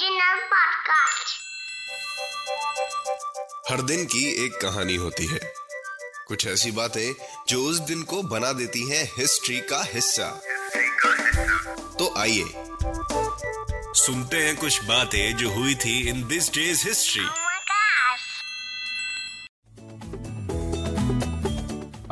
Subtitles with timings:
[0.00, 1.32] Podcast.
[3.70, 5.52] हर दिन की एक कहानी होती है।
[6.28, 7.14] कुछ ऐसी बातें
[7.48, 10.42] जो उस दिन को बना देती हैं हिस्ट्री का हिस्सा।
[11.98, 12.44] तो आइए
[13.94, 17.26] सुनते हैं कुछ बातें जो हुई थी इन दिस डेज़ हिस्ट्री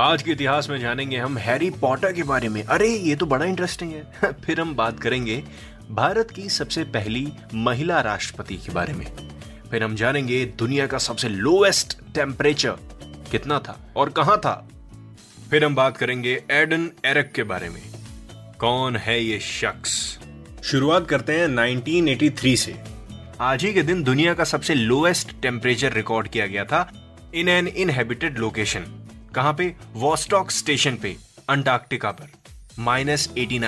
[0.00, 3.44] आज के इतिहास में जानेंगे हम हैरी पॉटर के बारे में। अरे ये तो बड़ा
[3.44, 5.44] इंटरेस्टिंग है। फिर हम बात करेंगे
[5.90, 9.06] भारत की सबसे पहली महिला राष्ट्रपति के बारे में।
[9.70, 12.70] फिर हम जानेंगे दुनिया का सबसे लोएस्ट टेम्परेचर
[13.30, 14.68] कितना था और कहाँ था।
[15.50, 17.82] फिर हम बात करेंगे एडन एरक के बारे में।
[18.58, 20.18] कौन है ये शख्स?
[20.64, 22.80] शुरुआत करते हैं 1983 से।
[23.40, 26.92] आज ही के दिन दुनिया का सबसे लोएस्ट टेम्परेचर रिकॉर्ड किया गया था
[27.34, 28.80] इन एन इनहेबिटेड लोकेशन
[29.34, 29.74] कहाँ पे?
[29.92, 31.16] वॉस्टॉक स्टेशन पे
[31.48, 32.28] अंटार्कटिका पर
[32.78, 33.58] माइनस एटी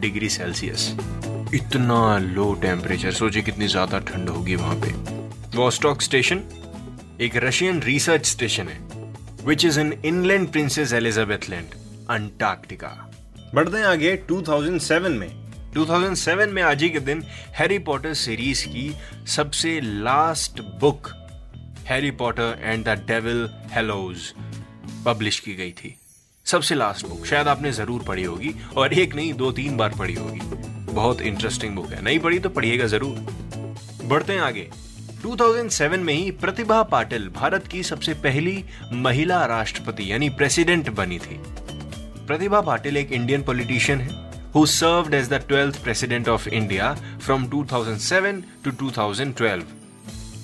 [0.00, 0.96] डिग्री सेल्सियस
[1.54, 4.92] इतना लो टेम्परेचर सोचे कितनी ज़्यादा ठंड होगी वहाँ पे।
[5.56, 6.42] वॉस्टॉक स्टेशन
[7.20, 8.78] एक रशियन रिसर्च स्टेशन है
[9.46, 11.74] which is in inland Princess Elizabeth Land
[12.10, 12.88] Antarctica
[13.54, 15.28] बढ़ते हैं आगे 2007 में।
[15.74, 17.22] 2007 में आज ही के दिन
[17.58, 18.90] हैरी पॉटर सीरीज़ की
[19.28, 21.12] सबसे last book
[21.88, 24.32] Harry Potter and the Deathly Hallows
[25.06, 25.96] publish की गई थी।
[26.46, 30.14] सबसे लास्ट बुक शायद आपने ज़रूर पढ़ी होगी, और एक नहीं दो तीन बार पढ़ी
[30.14, 33.16] होगी। बहुत इंटरेस्टिंग बुक है। नहीं पढ़ी तो पढ़िएगा ज़रूर।
[34.04, 34.68] बढ़ते हैं आगे।
[35.22, 41.40] 2007 में ही प्रतिभा पाटिल भारत की सबसे पहली महिला राष्ट्रपति, यानी प्रेसिडेंट बनी थी।
[42.26, 44.22] प्रतिभा पाटिल एक इंडियन पॉलिटिशियन है
[44.54, 49.64] who served as the twelfth president of India from 2007 to 2012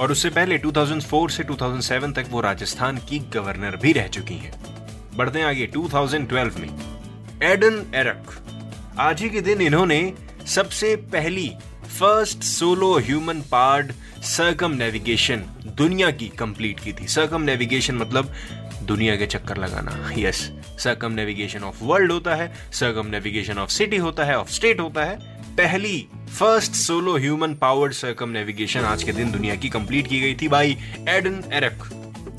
[0.00, 4.52] और उससे पहले 2004 से 2007 तक वो राजस्थान की गवर्नर भी रह चुकी हैं।
[5.16, 6.68] बढ़ते हैं आगे। 2012 में।
[7.42, 8.34] एडन एरक
[8.98, 10.00] आज ही के दिन इन्होंने
[10.46, 11.48] सबसे पहली
[11.98, 13.90] first solo human powered
[14.72, 15.42] circumnavigation
[15.78, 18.32] दुनिया की कंप्लीट की थी। सर्कम नेविगेशन मतलब
[18.82, 20.40] दुनिया के चक्कर लगाना। Yes
[20.78, 25.04] circumnavigation of world होता है सर्कम नेविगेशन ऑफ़ सिटी होता है ऑफ़ स्टेट होता
[25.04, 25.18] है।
[25.56, 25.98] पहली
[26.38, 27.92] first solo human powered
[28.28, 30.76] circumnavigation आज के दिन दुनिया की कंप्लीट की गई थी by
[31.08, 31.90] Erden Eruç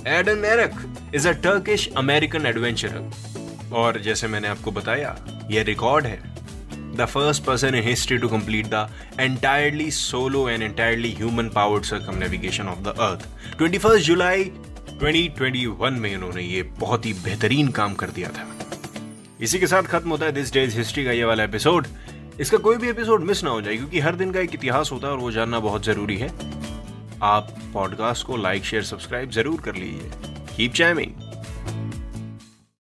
[0.08, 5.16] Erden Eruç is a Turkish American adventurer और जैसे मैंने आपको बताया
[5.52, 6.37] यह रिकॉर्ड है।
[7.06, 8.88] First person in history to complete the
[9.20, 11.84] entirely solo and entirely human powered
[12.18, 14.44] circumnavigation of the earth 21 जुलाई
[15.04, 18.48] 2021 में इन्होंने ये बहुत ही बेहतरीन काम कर दिया था।
[19.42, 21.88] इसी के साथ खत्म होता है दिस डेज़ हिस्ट्री का ये वाला एपिसोड
[22.40, 25.08] इसका कोई भी एपिसोड मिस ना हो जाए, क्योंकि हर दिन का एक इतिहास होता
[25.08, 26.30] है और वो जानना बहुत ज़रूरी है।
[27.24, 30.12] आप पॉडकास्ट को लाइक शेयर सब्सक्राइब ज़रूर कर लीजिए।
[30.58, 31.27] Keep chiming